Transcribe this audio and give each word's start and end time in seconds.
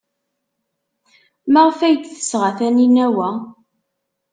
Maɣef 1.51 1.79
ay 1.81 1.95
d-tesɣa 1.97 2.51
Taninna 2.57 3.07
wa? 3.15 3.29